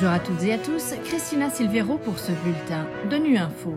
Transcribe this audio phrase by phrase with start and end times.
[0.00, 3.74] Bonjour à toutes et à tous, Christina Silvero pour ce bulletin de Nu Info.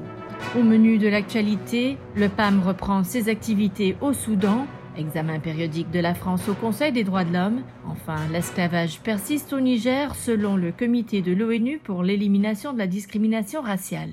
[0.55, 6.13] Au menu de l'actualité, le PAM reprend ses activités au Soudan, examen périodique de la
[6.13, 11.23] France au Conseil des droits de l'homme, enfin l'esclavage persiste au Niger selon le comité
[11.23, 14.11] de l'ONU pour l'élimination de la discrimination raciale.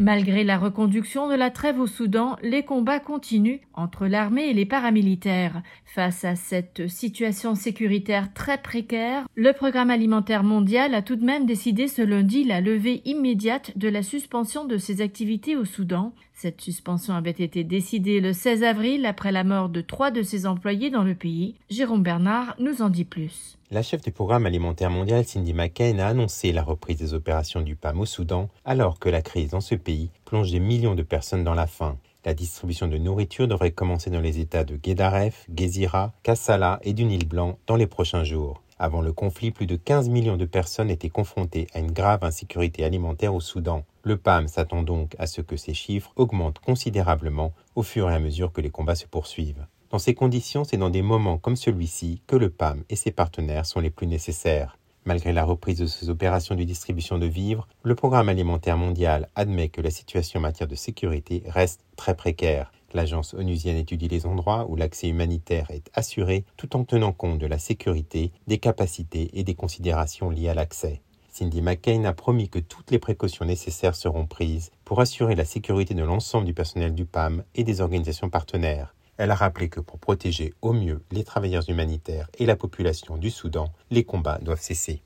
[0.00, 4.64] Malgré la reconduction de la trêve au Soudan, les combats continuent entre l'armée et les
[4.64, 5.60] paramilitaires.
[5.84, 11.46] Face à cette situation sécuritaire très précaire, le Programme alimentaire mondial a tout de même
[11.46, 16.12] décidé ce lundi la levée immédiate de la suspension de ses activités au Soudan.
[16.32, 20.46] Cette suspension avait été décidée le 16 avril après la mort de trois de ses
[20.46, 21.56] employés dans le pays.
[21.70, 23.58] Jérôme Bernard nous en dit plus.
[23.70, 27.76] La chef du programme alimentaire mondial, Cindy McCain, a annoncé la reprise des opérations du
[27.76, 29.87] PAM au Soudan, alors que la crise dans ce pays
[30.24, 31.96] plonge des millions de personnes dans la faim.
[32.24, 37.04] La distribution de nourriture devrait commencer dans les États de Guédaref, Gézira, Kassala et du
[37.04, 38.62] Nil Blanc dans les prochains jours.
[38.78, 42.84] Avant le conflit, plus de 15 millions de personnes étaient confrontées à une grave insécurité
[42.84, 43.84] alimentaire au Soudan.
[44.02, 48.20] Le PAM s'attend donc à ce que ces chiffres augmentent considérablement au fur et à
[48.20, 49.66] mesure que les combats se poursuivent.
[49.90, 53.66] Dans ces conditions, c'est dans des moments comme celui-ci que le PAM et ses partenaires
[53.66, 54.77] sont les plus nécessaires.
[55.08, 59.70] Malgré la reprise de ces opérations de distribution de vivres, le Programme alimentaire mondial admet
[59.70, 62.70] que la situation en matière de sécurité reste très précaire.
[62.92, 67.46] L'agence onusienne étudie les endroits où l'accès humanitaire est assuré tout en tenant compte de
[67.46, 71.00] la sécurité, des capacités et des considérations liées à l'accès.
[71.30, 75.94] Cindy McCain a promis que toutes les précautions nécessaires seront prises pour assurer la sécurité
[75.94, 78.94] de l'ensemble du personnel du PAM et des organisations partenaires.
[79.18, 83.30] Elle a rappelé que pour protéger au mieux les travailleurs humanitaires et la population du
[83.30, 85.02] Soudan, les combats doivent cesser.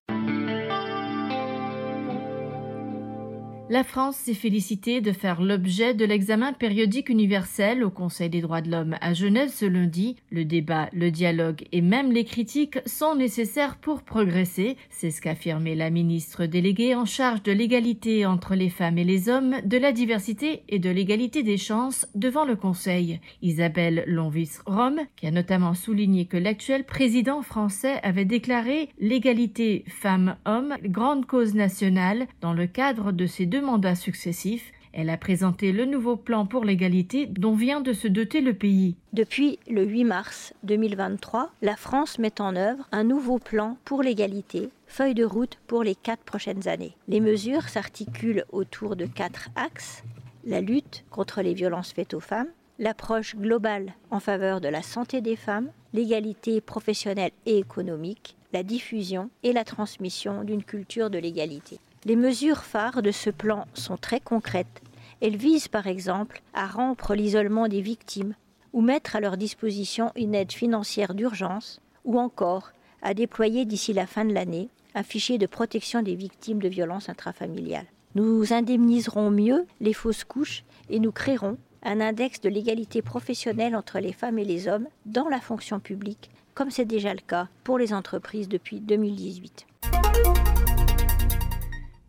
[3.73, 8.61] La France s'est félicitée de faire l'objet de l'examen périodique universel au Conseil des droits
[8.61, 10.17] de l'homme à Genève ce lundi.
[10.31, 14.77] Le débat, le dialogue et même les critiques sont nécessaires pour progresser.
[14.91, 19.05] C'est ce qu'a affirmé la ministre déléguée en charge de l'égalité entre les femmes et
[19.05, 23.21] les hommes, de la diversité et de l'égalité des chances devant le Conseil.
[23.41, 31.25] Isabelle Lonvis-Rome, qui a notamment souligné que l'actuel président français avait déclaré l'égalité femmes-hommes grande
[31.25, 36.17] cause nationale dans le cadre de ces deux mandats successifs, elle a présenté le nouveau
[36.17, 38.97] plan pour l'égalité dont vient de se doter le pays.
[39.15, 44.69] Depuis le 8 mars 2023, la France met en œuvre un nouveau plan pour l'égalité,
[44.87, 46.95] feuille de route pour les quatre prochaines années.
[47.09, 50.03] Les mesures s'articulent autour de quatre axes
[50.45, 52.49] la lutte contre les violences faites aux femmes,
[52.79, 59.31] l'approche globale en faveur de la santé des femmes, l'égalité professionnelle et économique, la diffusion
[59.43, 61.79] et la transmission d'une culture de l'égalité.
[62.05, 64.83] Les mesures phares de ce plan sont très concrètes.
[65.21, 68.35] Elles visent par exemple à rompre l'isolement des victimes
[68.73, 74.09] ou mettre à leur disposition une aide financière d'urgence ou encore à déployer d'ici la
[74.09, 77.87] fin de l'année un fichier de protection des victimes de violences intrafamiliales.
[78.17, 84.01] Nous indemniserons mieux les fausses couches et nous créerons un index de l'égalité professionnelle entre
[84.01, 87.79] les femmes et les hommes dans la fonction publique, comme c'est déjà le cas pour
[87.79, 89.67] les entreprises depuis 2018.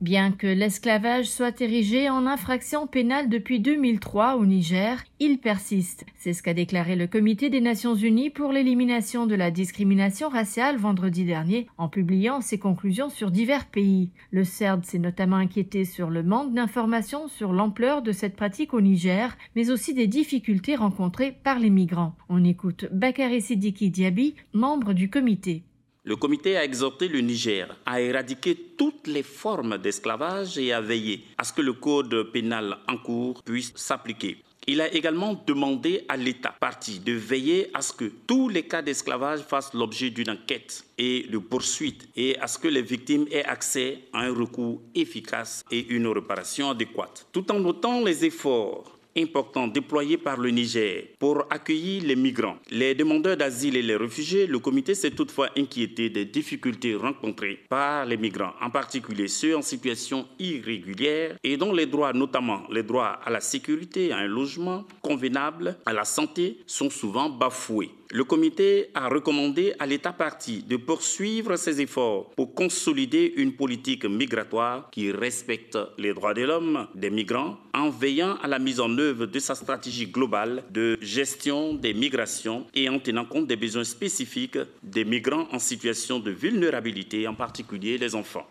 [0.03, 6.05] Bien que l'esclavage soit érigé en infraction pénale depuis 2003 au Niger, il persiste.
[6.17, 10.75] C'est ce qu'a déclaré le Comité des Nations Unies pour l'élimination de la discrimination raciale
[10.75, 14.09] vendredi dernier en publiant ses conclusions sur divers pays.
[14.31, 18.81] Le CERD s'est notamment inquiété sur le manque d'informations sur l'ampleur de cette pratique au
[18.81, 22.17] Niger, mais aussi des difficultés rencontrées par les migrants.
[22.27, 25.63] On écoute Bakary Sidiki Diaby, membre du comité.
[26.05, 31.23] Le comité a exhorté le Niger à éradiquer toutes les formes d'esclavage et à veiller
[31.37, 34.37] à ce que le code pénal en cours puisse s'appliquer.
[34.67, 38.81] Il a également demandé à l'État parti de veiller à ce que tous les cas
[38.81, 43.45] d'esclavage fassent l'objet d'une enquête et de poursuite et à ce que les victimes aient
[43.45, 47.27] accès à un recours efficace et une réparation adéquate.
[47.31, 52.95] Tout en notant les efforts important déployé par le Niger pour accueillir les migrants, les
[52.95, 58.17] demandeurs d'asile et les réfugiés, le comité s'est toutefois inquiété des difficultés rencontrées par les
[58.17, 63.29] migrants, en particulier ceux en situation irrégulière et dont les droits, notamment les droits à
[63.29, 67.91] la sécurité, à un logement convenable, à la santé, sont souvent bafoués.
[68.11, 74.05] Le comité a recommandé à l'État parti de poursuivre ses efforts pour consolider une politique
[74.05, 78.97] migratoire qui respecte les droits de l'homme des migrants en veillant à la mise en
[78.97, 83.83] œuvre de sa stratégie globale de gestion des migrations et en tenant compte des besoins
[83.83, 88.47] spécifiques des migrants en situation de vulnérabilité, en particulier les enfants.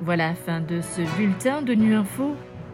[0.00, 2.34] Voilà fin de ce bulletin de Nu Info.